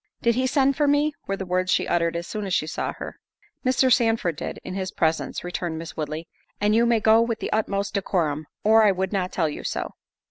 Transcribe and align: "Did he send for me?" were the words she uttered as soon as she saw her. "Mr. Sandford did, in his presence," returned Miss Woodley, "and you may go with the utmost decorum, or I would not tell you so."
"Did 0.23 0.33
he 0.33 0.47
send 0.47 0.75
for 0.75 0.87
me?" 0.87 1.13
were 1.27 1.37
the 1.37 1.45
words 1.45 1.71
she 1.71 1.87
uttered 1.87 2.15
as 2.15 2.25
soon 2.25 2.47
as 2.47 2.55
she 2.55 2.65
saw 2.65 2.91
her. 2.93 3.19
"Mr. 3.63 3.93
Sandford 3.93 4.35
did, 4.35 4.59
in 4.63 4.73
his 4.73 4.89
presence," 4.89 5.43
returned 5.43 5.77
Miss 5.77 5.95
Woodley, 5.95 6.27
"and 6.59 6.73
you 6.73 6.87
may 6.87 6.99
go 6.99 7.21
with 7.21 7.37
the 7.37 7.53
utmost 7.53 7.93
decorum, 7.93 8.47
or 8.63 8.83
I 8.83 8.91
would 8.91 9.13
not 9.13 9.31
tell 9.31 9.47
you 9.47 9.63
so." 9.63 9.91